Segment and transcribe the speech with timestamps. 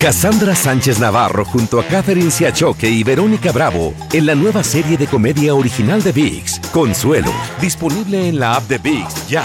[0.00, 5.08] Cassandra Sánchez Navarro junto a Catherine Siachoque y Verónica Bravo en la nueva serie de
[5.08, 9.42] comedia original de VIX, Consuelo, disponible en la app de VIX ya.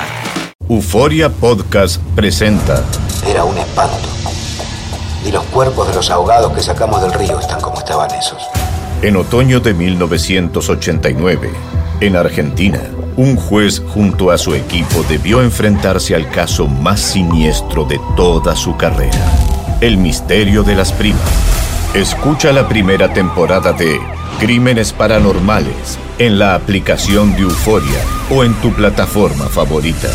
[0.70, 2.84] Euforia Podcast presenta.
[3.28, 4.08] Era un espanto.
[5.26, 8.44] Y los cuerpos de los ahogados que sacamos del río están como estaban esos.
[9.02, 11.50] En otoño de 1989,
[12.00, 12.80] en Argentina,
[13.18, 18.78] un juez junto a su equipo debió enfrentarse al caso más siniestro de toda su
[18.78, 19.34] carrera
[19.82, 21.22] el misterio de las primas.
[21.94, 24.00] Escucha la primera temporada de
[24.40, 28.00] Crímenes Paranormales en la aplicación de Euforia
[28.32, 30.10] o en tu plataforma favorita.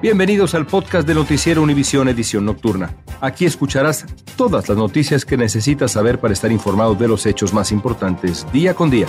[0.00, 2.94] Bienvenidos al podcast de Noticiero Univisión Edición Nocturna.
[3.20, 7.72] Aquí escucharás todas las noticias que necesitas saber para estar informado de los hechos más
[7.72, 9.06] importantes día con día.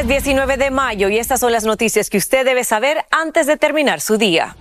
[0.00, 3.56] Viernes 19 de mayo y estas son las noticias que usted debe saber antes de
[3.56, 4.56] terminar su día.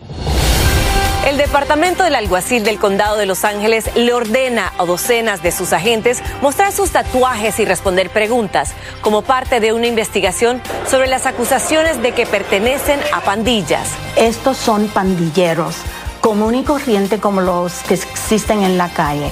[1.25, 5.71] El Departamento del Alguacil del Condado de Los Ángeles le ordena a docenas de sus
[5.71, 12.01] agentes mostrar sus tatuajes y responder preguntas como parte de una investigación sobre las acusaciones
[12.01, 13.89] de que pertenecen a pandillas.
[14.17, 15.75] Estos son pandilleros,
[16.21, 19.31] común y corriente como los que existen en la calle.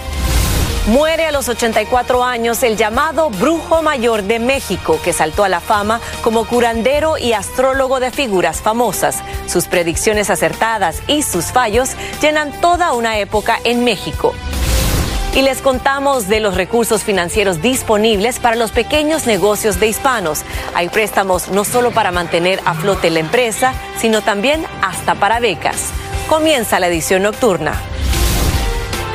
[0.87, 5.59] Muere a los 84 años el llamado Brujo Mayor de México, que saltó a la
[5.59, 9.21] fama como curandero y astrólogo de figuras famosas.
[9.47, 11.89] Sus predicciones acertadas y sus fallos
[12.21, 14.33] llenan toda una época en México.
[15.35, 20.43] Y les contamos de los recursos financieros disponibles para los pequeños negocios de hispanos.
[20.73, 25.89] Hay préstamos no solo para mantener a flote la empresa, sino también hasta para becas.
[26.29, 27.73] Comienza la edición nocturna.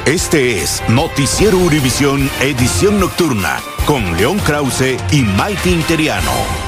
[0.06, 6.61] Este es Noticiero Univisión Edición Nocturna con León Krause y Mike Interiano.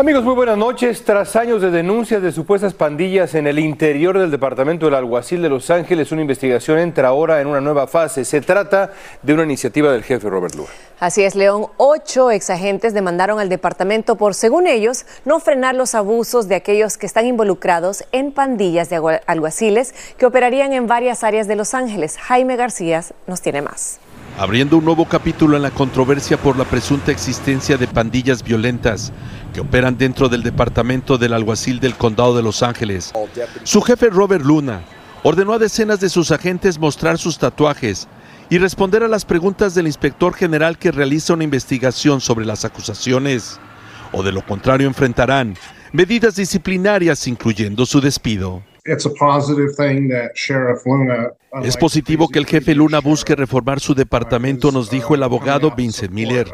[0.00, 1.04] Amigos, muy buenas noches.
[1.04, 5.50] Tras años de denuncias de supuestas pandillas en el interior del departamento del alguacil de
[5.50, 8.24] Los Ángeles, una investigación entra ahora en una nueva fase.
[8.24, 10.68] Se trata de una iniciativa del jefe Robert Lua.
[11.00, 11.66] Así es, León.
[11.76, 17.04] Ocho exagentes demandaron al departamento por, según ellos, no frenar los abusos de aquellos que
[17.04, 22.16] están involucrados en pandillas de alguaciles que operarían en varias áreas de Los Ángeles.
[22.16, 24.00] Jaime García nos tiene más.
[24.38, 29.12] Abriendo un nuevo capítulo en la controversia por la presunta existencia de pandillas violentas
[29.52, 33.12] que operan dentro del departamento del alguacil del condado de Los Ángeles.
[33.64, 34.82] Su jefe Robert Luna
[35.22, 38.08] ordenó a decenas de sus agentes mostrar sus tatuajes
[38.48, 43.60] y responder a las preguntas del inspector general que realiza una investigación sobre las acusaciones,
[44.12, 45.56] o de lo contrario enfrentarán
[45.92, 48.62] medidas disciplinarias incluyendo su despido.
[51.62, 56.12] Es positivo que el jefe Luna busque reformar su departamento, nos dijo el abogado Vincent
[56.12, 56.52] Miller,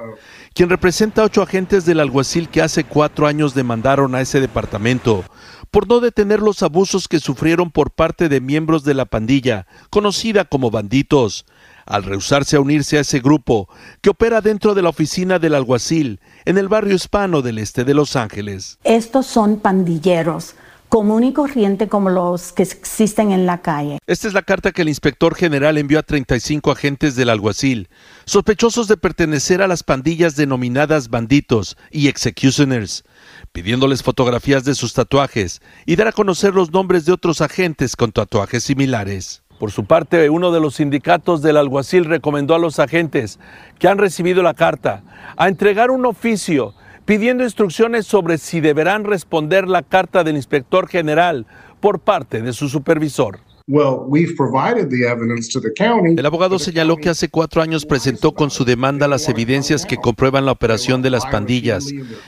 [0.55, 5.25] quien representa a ocho agentes del alguacil que hace cuatro años demandaron a ese departamento
[5.71, 10.45] por no detener los abusos que sufrieron por parte de miembros de la pandilla, conocida
[10.45, 11.45] como banditos,
[11.85, 13.69] al rehusarse a unirse a ese grupo
[14.01, 17.95] que opera dentro de la oficina del alguacil en el barrio hispano del este de
[17.95, 18.79] Los Ángeles.
[18.85, 20.55] Estos son pandilleros
[20.89, 23.99] común y corriente como los que existen en la calle.
[24.07, 27.89] Esta es la carta que el inspector general envió a 35 agentes del alguacil,
[28.25, 33.05] sospechosos de pertenecer a las pandillas denominadas banditos y executioners,
[33.53, 38.13] pidiéndoles fotografías de sus tatuajes y dar a conocer los nombres de otros agentes con
[38.13, 39.43] tatuajes similares.
[39.59, 43.39] Por su parte, uno de los sindicatos del alguacil recomendó a los agentes
[43.79, 45.03] que han recibido la carta
[45.37, 46.75] a entregar un oficio
[47.07, 51.47] pidiendo instrucciones sobre si deberán responder la carta del inspector general
[51.81, 53.39] por parte de su supervisor.
[53.69, 60.47] El abogado señaló que hace cuatro años presentó con su demanda las evidencias que comprueban
[60.47, 61.87] la operación de las pandillas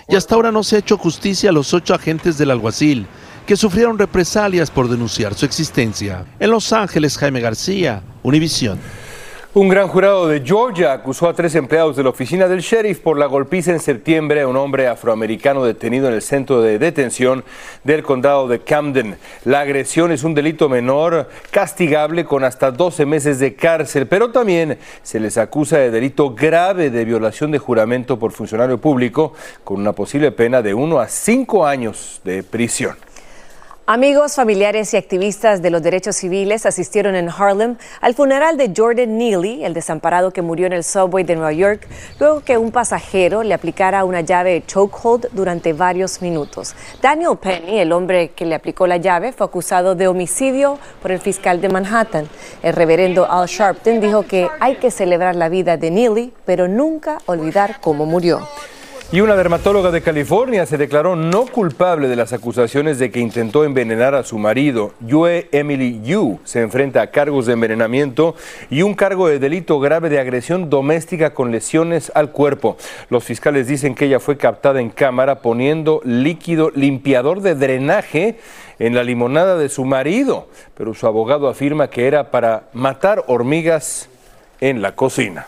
[0.08, 3.06] y hasta ahora no se ha hecho justicia a los ocho agentes del alguacil
[3.46, 6.26] que sufrieron represalias por denunciar su existencia.
[6.38, 8.78] En Los Ángeles, Jaime García, Univisión.
[9.54, 13.16] Un gran jurado de Georgia acusó a tres empleados de la oficina del sheriff por
[13.16, 17.42] la golpiza en septiembre a un hombre afroamericano detenido en el centro de detención
[17.82, 19.16] del condado de Camden.
[19.46, 24.78] La agresión es un delito menor castigable con hasta 12 meses de cárcel, pero también
[25.02, 29.32] se les acusa de delito grave de violación de juramento por funcionario público
[29.64, 33.07] con una posible pena de 1 a 5 años de prisión.
[33.90, 39.16] Amigos, familiares y activistas de los derechos civiles asistieron en Harlem al funeral de Jordan
[39.16, 41.88] Neely, el desamparado que murió en el subway de Nueva York,
[42.20, 46.74] luego que un pasajero le aplicara una llave chokehold durante varios minutos.
[47.00, 51.18] Daniel Penny, el hombre que le aplicó la llave, fue acusado de homicidio por el
[51.18, 52.28] fiscal de Manhattan.
[52.62, 57.22] El reverendo Al Sharpton dijo que hay que celebrar la vida de Neely, pero nunca
[57.24, 58.46] olvidar cómo murió.
[59.10, 63.64] Y una dermatóloga de California se declaró no culpable de las acusaciones de que intentó
[63.64, 64.92] envenenar a su marido.
[65.00, 68.34] Yue Emily Yu se enfrenta a cargos de envenenamiento
[68.68, 72.76] y un cargo de delito grave de agresión doméstica con lesiones al cuerpo.
[73.08, 78.38] Los fiscales dicen que ella fue captada en cámara poniendo líquido limpiador de drenaje
[78.78, 84.10] en la limonada de su marido, pero su abogado afirma que era para matar hormigas
[84.60, 85.46] en la cocina.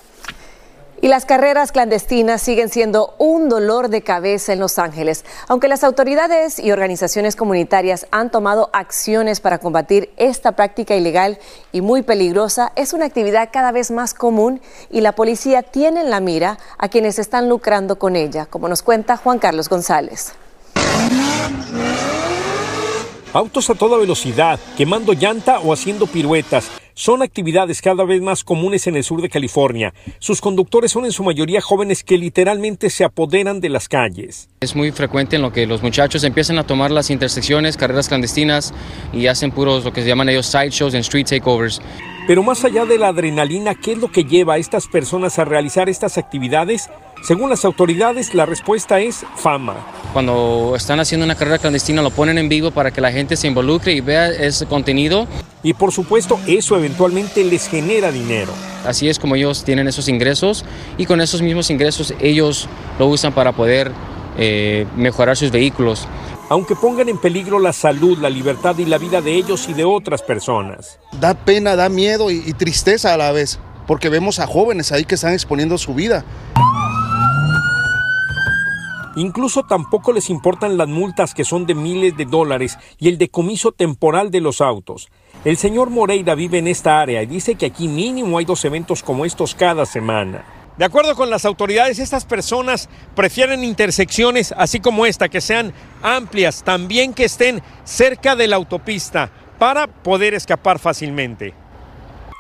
[1.03, 5.25] Y las carreras clandestinas siguen siendo un dolor de cabeza en Los Ángeles.
[5.49, 11.39] Aunque las autoridades y organizaciones comunitarias han tomado acciones para combatir esta práctica ilegal
[11.73, 14.61] y muy peligrosa, es una actividad cada vez más común
[14.91, 18.83] y la policía tiene en la mira a quienes están lucrando con ella, como nos
[18.83, 20.35] cuenta Juan Carlos González.
[23.33, 28.87] Autos a toda velocidad, quemando llanta o haciendo piruetas son actividades cada vez más comunes
[28.87, 29.95] en el sur de California.
[30.19, 34.51] Sus conductores son en su mayoría jóvenes que literalmente se apoderan de las calles.
[34.61, 38.75] Es muy frecuente en lo que los muchachos empiezan a tomar las intersecciones, carreras clandestinas
[39.13, 41.81] y hacen puros lo que se llaman ellos sideshows and street takeovers.
[42.27, 45.45] Pero más allá de la adrenalina, ¿qué es lo que lleva a estas personas a
[45.45, 46.91] realizar estas actividades?
[47.23, 49.77] Según las autoridades, la respuesta es fama.
[50.15, 53.47] Cuando están haciendo una carrera clandestina lo ponen en vivo para que la gente se
[53.47, 55.29] involucre y vea ese contenido.
[55.63, 58.53] Y por supuesto eso eventualmente les genera dinero.
[58.87, 60.65] Así es como ellos tienen esos ingresos
[60.97, 62.67] y con esos mismos ingresos ellos
[62.99, 63.93] lo usan para poder
[64.39, 66.09] eh, mejorar sus vehículos.
[66.49, 69.85] Aunque pongan en peligro la salud, la libertad y la vida de ellos y de
[69.85, 70.99] otras personas.
[71.21, 75.05] Da pena, da miedo y, y tristeza a la vez, porque vemos a jóvenes ahí
[75.05, 76.25] que están exponiendo su vida.
[79.17, 83.73] Incluso tampoco les importan las multas que son de miles de dólares y el decomiso
[83.73, 85.09] temporal de los autos.
[85.45, 89.03] El señor Moreira vive en esta área y dice que aquí mínimo hay dos eventos
[89.03, 90.45] como estos cada semana.
[90.77, 96.63] De acuerdo con las autoridades, estas personas prefieren intersecciones así como esta, que sean amplias,
[96.63, 101.53] también que estén cerca de la autopista para poder escapar fácilmente.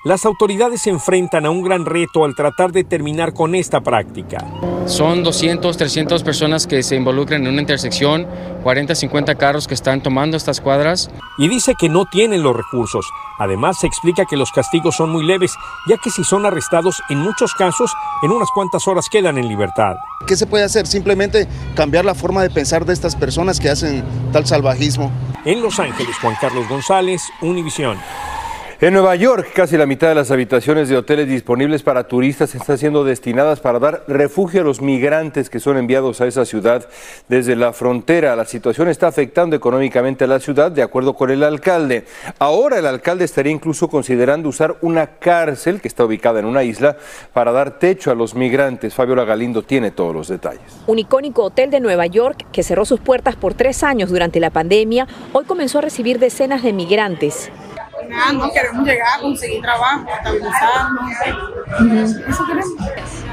[0.02, 4.46] Las autoridades se enfrentan a un gran reto al tratar de terminar con esta práctica.
[4.86, 8.26] Son 200, 300 personas que se involucran en una intersección,
[8.62, 11.10] 40, 50 carros que están tomando estas cuadras.
[11.36, 13.04] Y dice que no tienen los recursos.
[13.38, 15.52] Además, se explica que los castigos son muy leves,
[15.86, 17.92] ya que si son arrestados, en muchos casos,
[18.22, 19.96] en unas cuantas horas quedan en libertad.
[20.26, 20.86] ¿Qué se puede hacer?
[20.86, 21.46] Simplemente
[21.76, 25.12] cambiar la forma de pensar de estas personas que hacen tal salvajismo.
[25.44, 27.98] En Los Ángeles, Juan Carlos González, Univisión.
[28.82, 32.78] En Nueva York, casi la mitad de las habitaciones de hoteles disponibles para turistas están
[32.78, 36.88] siendo destinadas para dar refugio a los migrantes que son enviados a esa ciudad
[37.28, 38.34] desde la frontera.
[38.36, 42.06] La situación está afectando económicamente a la ciudad, de acuerdo con el alcalde.
[42.38, 46.96] Ahora el alcalde estaría incluso considerando usar una cárcel que está ubicada en una isla
[47.34, 48.94] para dar techo a los migrantes.
[48.94, 50.62] Fabiola Galindo tiene todos los detalles.
[50.86, 54.48] Un icónico hotel de Nueva York que cerró sus puertas por tres años durante la
[54.48, 57.50] pandemia, hoy comenzó a recibir decenas de migrantes
[58.34, 61.10] no queremos llegar, conseguir trabajo, estabilizarnos.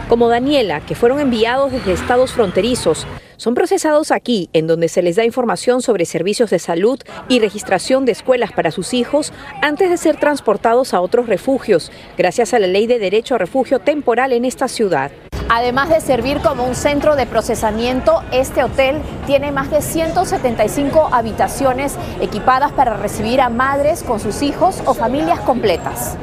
[0.08, 3.06] Como Daniela, que fueron enviados desde estados fronterizos,
[3.38, 8.06] son procesados aquí, en donde se les da información sobre servicios de salud y registración
[8.06, 9.32] de escuelas para sus hijos
[9.62, 13.80] antes de ser transportados a otros refugios, gracias a la ley de derecho a refugio
[13.80, 15.12] temporal en esta ciudad.
[15.58, 21.96] Además de servir como un centro de procesamiento, este hotel tiene más de 175 habitaciones
[22.22, 26.16] equipadas para recibir a madres con sus hijos o familias completas.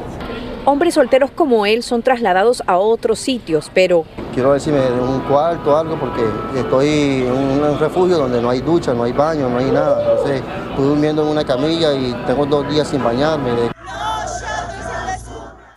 [0.66, 4.04] Hombres solteros como él son trasladados a otros sitios, pero...
[4.32, 6.22] Quiero ver si me den un cuarto o algo porque
[6.56, 10.12] estoy en un refugio donde no hay ducha, no hay baño, no hay nada.
[10.12, 13.50] Entonces estoy durmiendo en una camilla y tengo dos días sin bañarme.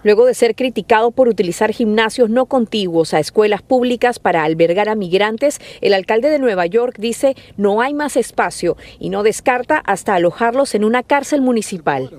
[0.08, 4.96] Luego de ser criticado por utilizar gimnasios no contiguos a escuelas públicas para albergar a
[4.96, 10.16] migrantes, el alcalde de Nueva York dice no hay más espacio y no descarta hasta
[10.16, 12.10] alojarlos en una cárcel municipal.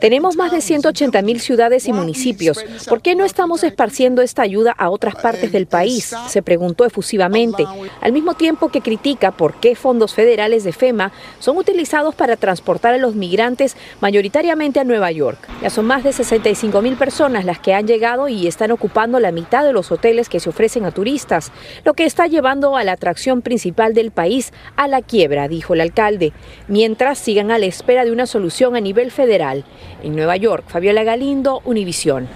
[0.00, 2.64] Tenemos más de 180 mil ciudades y municipios.
[2.88, 6.14] ¿Por qué no estamos esparciendo esta ayuda a otras partes del país?
[6.28, 7.64] Se preguntó efusivamente,
[8.00, 12.94] al mismo tiempo que critica por qué fondos federales de FEMA son utilizados para transportar
[12.94, 15.38] a los migrantes mayoritariamente a Nueva York.
[15.62, 19.32] Ya son más de 65 mil personas las que han llegado y están ocupando la
[19.32, 21.52] mitad de los hoteles que se ofrecen a turistas,
[21.84, 25.80] lo que está llevando a la atracción principal del país a la quiebra, dijo el
[25.80, 26.32] alcalde,
[26.68, 29.64] mientras sigan a la espera de una solución a nivel federal.
[30.02, 32.28] En Nueva York, Fabiola Galindo, Univisión.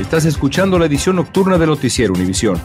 [0.00, 2.60] Estás escuchando la edición nocturna de Noticiero Univisión.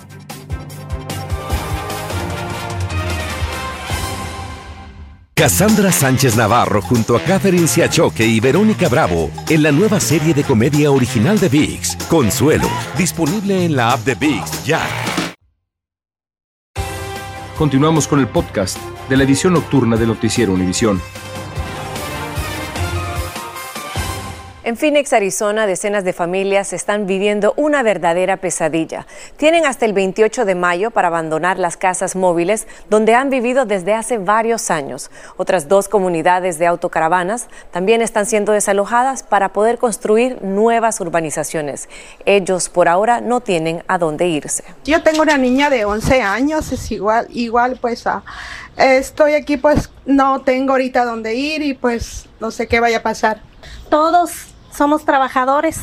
[5.38, 10.44] Cassandra Sánchez Navarro junto a Catherine Siachoque y Verónica Bravo en la nueva serie de
[10.44, 14.82] comedia original de VIX, Consuelo, disponible en la app de VIX ya.
[17.56, 21.00] Continuamos con el podcast de la edición nocturna de Noticiero Univisión.
[24.68, 29.08] En Phoenix, Arizona, decenas de familias están viviendo una verdadera pesadilla.
[29.38, 33.94] Tienen hasta el 28 de mayo para abandonar las casas móviles donde han vivido desde
[33.94, 35.10] hace varios años.
[35.38, 41.88] Otras dos comunidades de autocaravanas también están siendo desalojadas para poder construir nuevas urbanizaciones.
[42.26, 44.66] Ellos por ahora no tienen a dónde irse.
[44.84, 48.04] Yo tengo una niña de 11 años, es igual, igual pues
[48.76, 53.04] estoy aquí pues no tengo ahorita dónde ir y pues no sé qué vaya a
[53.04, 53.40] pasar.
[53.90, 55.82] Todos somos trabajadores.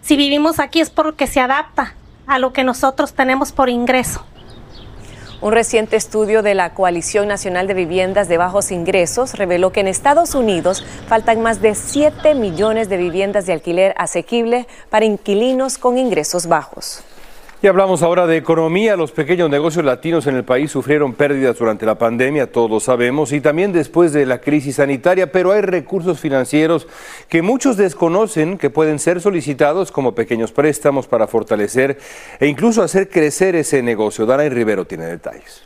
[0.00, 1.94] Si vivimos aquí es porque se adapta
[2.26, 4.24] a lo que nosotros tenemos por ingreso.
[5.40, 9.88] Un reciente estudio de la Coalición Nacional de Viviendas de Bajos Ingresos reveló que en
[9.88, 15.98] Estados Unidos faltan más de 7 millones de viviendas de alquiler asequible para inquilinos con
[15.98, 17.02] ingresos bajos.
[17.64, 18.96] Y hablamos ahora de economía.
[18.96, 23.40] Los pequeños negocios latinos en el país sufrieron pérdidas durante la pandemia, todos sabemos, y
[23.40, 26.88] también después de la crisis sanitaria, pero hay recursos financieros
[27.28, 31.98] que muchos desconocen que pueden ser solicitados como pequeños préstamos para fortalecer
[32.40, 34.26] e incluso hacer crecer ese negocio.
[34.26, 35.62] Dana Rivero tiene detalles.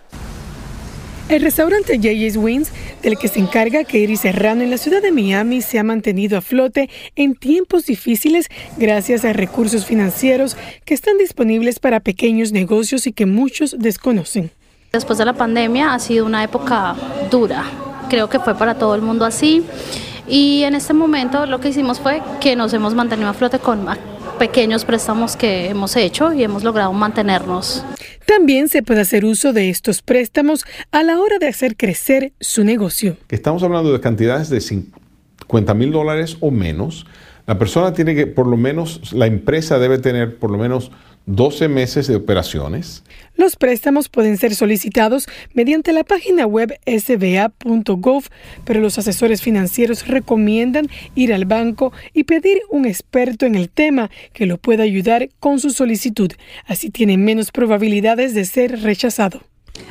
[1.29, 2.39] El restaurante J.J.
[2.39, 2.71] Wings,
[3.03, 6.41] del que se encarga Katie Serrano en la ciudad de Miami, se ha mantenido a
[6.41, 13.13] flote en tiempos difíciles gracias a recursos financieros que están disponibles para pequeños negocios y
[13.13, 14.53] que muchos desconocen.
[14.93, 16.95] Después de la pandemia ha sido una época
[17.29, 17.65] dura.
[18.09, 19.65] Creo que fue para todo el mundo así.
[20.29, 23.85] Y en este momento lo que hicimos fue que nos hemos mantenido a flote con
[24.39, 27.85] pequeños préstamos que hemos hecho y hemos logrado mantenernos.
[28.27, 32.65] También se puede hacer uso de estos préstamos a la hora de hacer crecer su
[32.65, 33.17] negocio.
[33.29, 37.07] Estamos hablando de cantidades de 50 mil dólares o menos.
[37.47, 40.91] La persona tiene que, por lo menos, la empresa debe tener por lo menos
[41.27, 43.03] 12 meses de operaciones.
[43.35, 48.25] Los préstamos pueden ser solicitados mediante la página web sba.gov,
[48.65, 54.11] pero los asesores financieros recomiendan ir al banco y pedir un experto en el tema
[54.33, 56.31] que lo pueda ayudar con su solicitud.
[56.65, 59.43] Así tiene menos probabilidades de ser rechazado.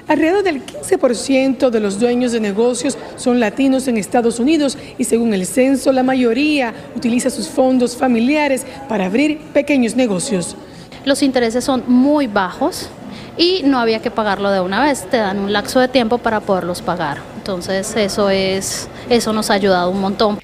[0.08, 5.34] Alrededor del 15% de los dueños de negocios son latinos en Estados Unidos y según
[5.34, 10.56] el censo la mayoría utiliza sus fondos familiares para abrir pequeños negocios.
[11.06, 12.90] Los intereses son muy bajos
[13.38, 16.40] y no había que pagarlo de una vez, te dan un lapso de tiempo para
[16.40, 17.20] poderlos pagar.
[17.38, 20.40] Entonces eso es eso nos ha ayudado un montón.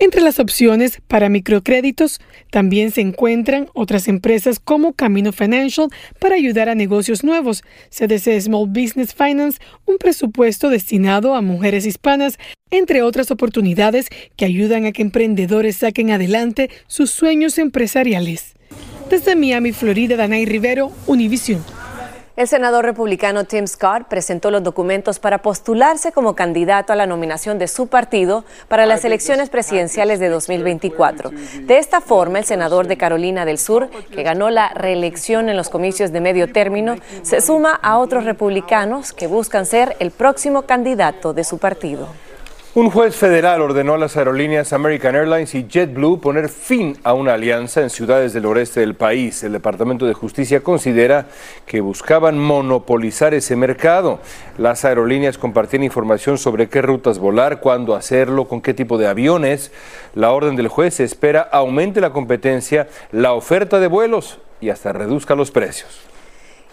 [0.00, 5.88] Entre las opciones para microcréditos también se encuentran otras empresas como Camino Financial
[6.20, 12.38] para ayudar a negocios nuevos, CDC Small Business Finance, un presupuesto destinado a mujeres hispanas,
[12.70, 18.54] entre otras oportunidades que ayudan a que emprendedores saquen adelante sus sueños empresariales.
[19.10, 21.64] Desde Miami, Florida, Danay Rivero, Univision.
[22.36, 27.58] El senador republicano Tim Scott presentó los documentos para postularse como candidato a la nominación
[27.58, 31.30] de su partido para las elecciones presidenciales de 2024.
[31.62, 35.70] De esta forma, el senador de Carolina del Sur, que ganó la reelección en los
[35.70, 41.32] comicios de medio término, se suma a otros republicanos que buscan ser el próximo candidato
[41.32, 42.08] de su partido.
[42.78, 47.34] Un juez federal ordenó a las aerolíneas American Airlines y JetBlue poner fin a una
[47.34, 49.42] alianza en ciudades del oeste del país.
[49.42, 51.26] El Departamento de Justicia considera
[51.66, 54.20] que buscaban monopolizar ese mercado.
[54.58, 59.72] Las aerolíneas compartían información sobre qué rutas volar, cuándo hacerlo, con qué tipo de aviones.
[60.14, 65.34] La orden del juez espera aumente la competencia, la oferta de vuelos y hasta reduzca
[65.34, 65.98] los precios.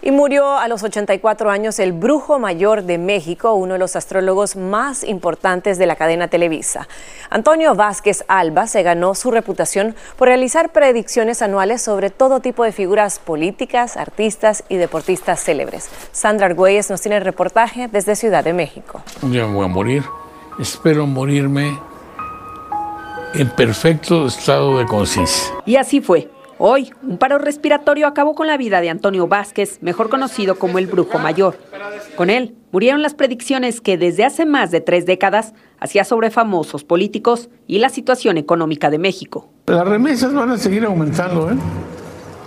[0.06, 4.54] Y murió a los 84 años el brujo mayor de México, uno de los astrólogos
[4.54, 6.86] más importantes de la cadena Televisa.
[7.28, 12.70] Antonio Vázquez Alba se ganó su reputación por realizar predicciones anuales sobre todo tipo de
[12.70, 15.88] figuras políticas, artistas y deportistas célebres.
[16.12, 19.02] Sandra Argüelles nos tiene el reportaje desde Ciudad de México.
[19.22, 20.04] Yo me voy a morir.
[20.60, 21.76] Espero morirme
[23.34, 25.52] en perfecto estado de conciencia.
[25.64, 26.35] Y así fue.
[26.58, 30.86] Hoy, un paro respiratorio acabó con la vida de Antonio Vázquez, mejor conocido como el
[30.86, 31.58] Brujo Mayor.
[32.16, 36.82] Con él murieron las predicciones que desde hace más de tres décadas hacía sobre famosos
[36.82, 39.50] políticos y la situación económica de México.
[39.66, 41.56] Las remesas van a seguir aumentando, ¿eh?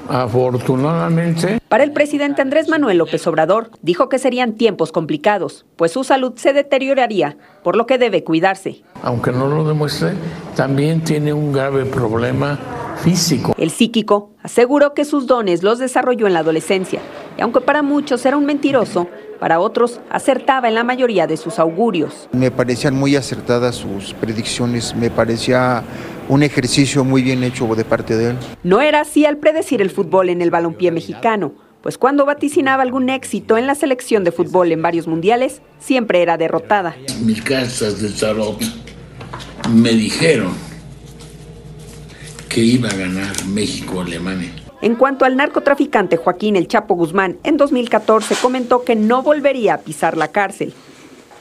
[0.10, 1.60] Afortunadamente.
[1.70, 6.34] Para el presidente Andrés Manuel López Obrador, dijo que serían tiempos complicados, pues su salud
[6.36, 8.82] se deterioraría, por lo que debe cuidarse.
[9.04, 10.14] Aunque no lo demuestre,
[10.56, 12.58] también tiene un grave problema
[13.04, 13.56] físico.
[13.58, 17.02] El psíquico aseguró que sus dones los desarrolló en la adolescencia,
[17.38, 19.08] Y aunque para muchos era un mentiroso,
[19.40, 22.28] para otros acertaba en la mayoría de sus augurios.
[22.34, 25.84] Me parecían muy acertadas sus predicciones, me parecía
[26.28, 28.38] un ejercicio muy bien hecho de parte de él.
[28.64, 33.10] No era así al predecir el fútbol en el balompié mexicano, pues cuando vaticinaba algún
[33.10, 36.96] éxito en la selección de fútbol en varios mundiales, siempre era derrotada.
[37.22, 38.60] Mis cartas de tarot
[39.70, 40.69] me dijeron
[42.50, 44.52] que iba a ganar México-Alemania.
[44.82, 49.78] En cuanto al narcotraficante Joaquín El Chapo Guzmán, en 2014 comentó que no volvería a
[49.80, 50.74] pisar la cárcel.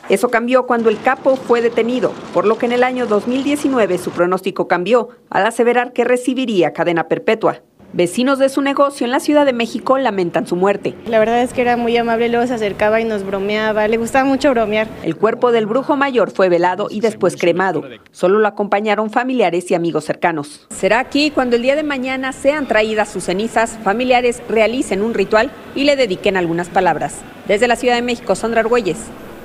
[0.09, 4.11] Eso cambió cuando el capo fue detenido, por lo que en el año 2019 su
[4.11, 7.63] pronóstico cambió al aseverar que recibiría cadena perpetua.
[7.95, 10.95] Vecinos de su negocio en la Ciudad de México lamentan su muerte.
[11.07, 14.29] La verdad es que era muy amable, luego se acercaba y nos bromeaba, le gustaba
[14.29, 14.87] mucho bromear.
[15.03, 17.83] El cuerpo del brujo mayor fue velado y después cremado.
[18.11, 20.67] Solo lo acompañaron familiares y amigos cercanos.
[20.69, 25.51] Será aquí cuando el día de mañana sean traídas sus cenizas, familiares realicen un ritual
[25.75, 27.17] y le dediquen algunas palabras.
[27.47, 28.99] Desde la Ciudad de México, Sandra Argüelles,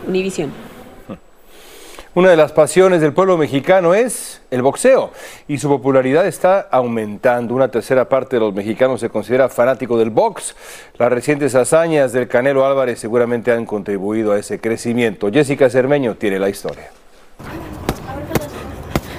[0.05, 0.51] Univisión.
[2.15, 5.09] Una de las pasiones del pueblo mexicano es el boxeo
[5.47, 7.55] y su popularidad está aumentando.
[7.55, 10.55] Una tercera parte de los mexicanos se considera fanático del box.
[10.99, 15.31] Las recientes hazañas del Canelo Álvarez seguramente han contribuido a ese crecimiento.
[15.31, 16.91] Jessica Cermeño tiene la historia.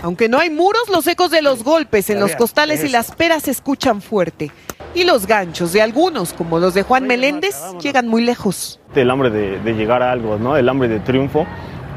[0.02, 3.42] Aunque no hay muros, los ecos de los golpes en los costales y las peras
[3.42, 4.52] se escuchan fuerte.
[4.94, 8.78] Y los ganchos de algunos, como los de Juan Meléndez, llegan muy lejos.
[8.94, 10.56] El hambre de, de llegar a algo, ¿no?
[10.56, 11.44] El hambre de triunfo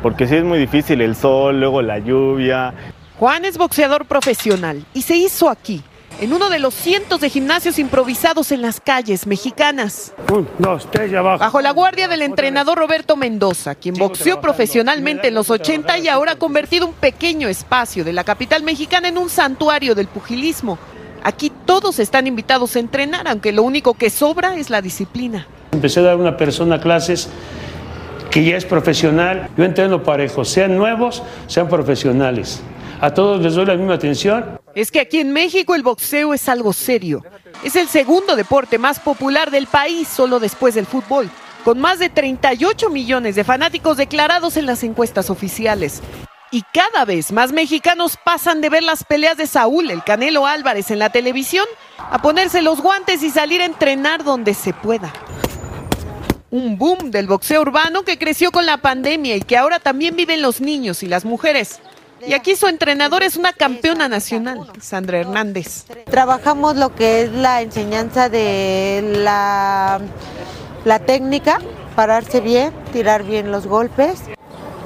[0.02, 2.74] porque sí es muy difícil el sol, luego la lluvia.
[3.20, 5.84] Juan es boxeador profesional y se hizo aquí,
[6.22, 10.14] en uno de los cientos de gimnasios improvisados en las calles mexicanas.
[10.32, 11.40] Un, dos, tres, abajo.
[11.40, 16.34] Bajo la guardia del entrenador Roberto Mendoza, quien boxeó profesionalmente en los 80 y ahora
[16.34, 20.78] ha convertido un pequeño espacio de la capital mexicana en un santuario del pugilismo.
[21.24, 25.48] Aquí todos están invitados a entrenar, aunque lo único que sobra es la disciplina.
[25.72, 27.30] Empecé a dar una persona clases
[28.30, 29.50] que ya es profesional.
[29.58, 32.62] Yo entreno parejo, sean nuevos, sean profesionales.
[33.00, 34.60] A todos les doy la misma atención.
[34.74, 37.24] Es que aquí en México el boxeo es algo serio.
[37.64, 41.30] Es el segundo deporte más popular del país, solo después del fútbol,
[41.64, 46.02] con más de 38 millones de fanáticos declarados en las encuestas oficiales.
[46.50, 50.92] Y cada vez más mexicanos pasan de ver las peleas de Saúl, el Canelo Álvarez
[50.92, 51.66] en la televisión,
[51.98, 55.12] a ponerse los guantes y salir a entrenar donde se pueda
[56.52, 60.42] un boom del boxeo urbano que creció con la pandemia y que ahora también viven
[60.42, 61.80] los niños y las mujeres.
[62.26, 65.86] Y aquí su entrenador es una campeona nacional, Sandra Hernández.
[66.10, 70.00] Trabajamos lo que es la enseñanza de la,
[70.84, 71.60] la técnica,
[71.96, 74.22] pararse bien, tirar bien los golpes.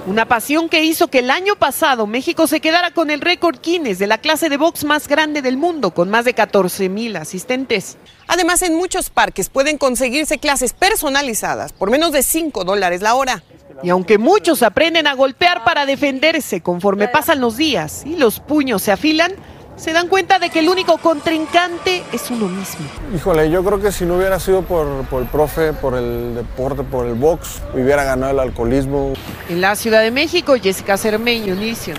[0.08, 4.00] Una pasión que hizo que el año pasado México se quedara con el récord Guinness
[4.00, 7.98] de la clase de box más grande del mundo, con más de 14 mil asistentes.
[8.28, 13.44] Además, en muchos parques pueden conseguirse clases personalizadas por menos de 5 dólares la hora.
[13.84, 18.82] Y aunque muchos aprenden a golpear para defenderse conforme pasan los días y los puños
[18.82, 19.34] se afilan,
[19.82, 22.86] se dan cuenta de que el único contrincante es uno mismo.
[23.16, 26.84] Híjole, yo creo que si no hubiera sido por, por el profe, por el deporte,
[26.84, 29.14] por el box, hubiera ganado el alcoholismo.
[29.50, 31.98] En la Ciudad de México, Jessica Cermeño, Univision.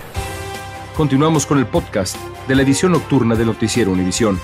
[0.97, 2.17] Continuamos con el podcast
[2.47, 4.39] de la edición nocturna de Noticiero Univisión.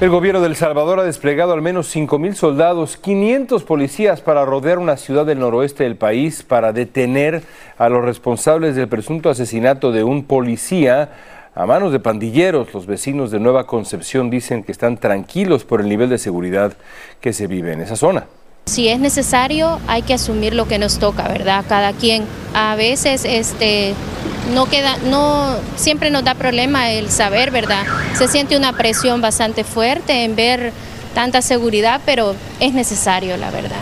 [0.00, 4.78] El gobierno de El Salvador ha desplegado al menos 5.000 soldados, 500 policías para rodear
[4.78, 7.42] una ciudad del noroeste del país para detener
[7.76, 11.10] a los responsables del presunto asesinato de un policía
[11.54, 12.72] a manos de pandilleros.
[12.72, 16.72] Los vecinos de Nueva Concepción dicen que están tranquilos por el nivel de seguridad
[17.20, 18.24] que se vive en esa zona.
[18.66, 21.64] Si es necesario, hay que asumir lo que nos toca, ¿verdad?
[21.68, 22.24] Cada quien.
[22.54, 23.94] A veces este
[24.54, 27.84] no queda no siempre nos da problema el saber, ¿verdad?
[28.14, 30.72] Se siente una presión bastante fuerte en ver
[31.14, 33.80] tanta seguridad, pero es necesario, la verdad.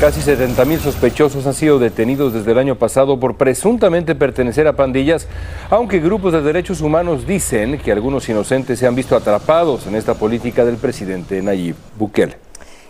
[0.00, 4.76] Casi 70 mil sospechosos han sido detenidos desde el año pasado por presuntamente pertenecer a
[4.76, 5.26] pandillas,
[5.70, 10.12] aunque grupos de derechos humanos dicen que algunos inocentes se han visto atrapados en esta
[10.12, 12.45] política del presidente Nayib Bukele.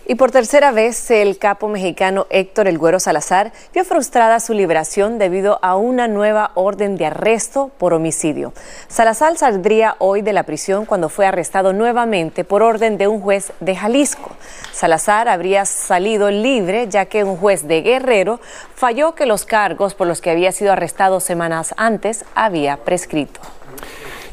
[0.09, 5.19] Y por tercera vez, el capo mexicano Héctor El Güero Salazar vio frustrada su liberación
[5.19, 8.53] debido a una nueva orden de arresto por homicidio.
[8.87, 13.51] Salazar saldría hoy de la prisión cuando fue arrestado nuevamente por orden de un juez
[13.59, 14.31] de Jalisco.
[14.71, 18.39] Salazar habría salido libre ya que un juez de Guerrero
[18.75, 23.41] falló que los cargos por los que había sido arrestado semanas antes había prescrito.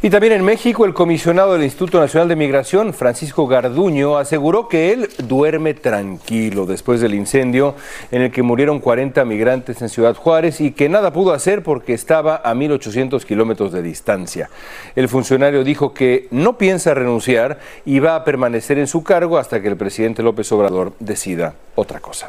[0.05, 4.93] Y también en México, el comisionado del Instituto Nacional de Migración, Francisco Garduño, aseguró que
[4.93, 7.75] él duerme tranquilo después del incendio
[8.11, 11.95] en el que murieron 40 migrantes en Ciudad Juárez y que nada pudo hacer porque
[11.95, 14.51] estaba a 1.800 kilómetros de distancia.
[14.95, 19.63] El funcionario dijo que no piensa renunciar y va a permanecer en su cargo hasta
[19.63, 22.29] que el presidente López Obrador decida otra cosa.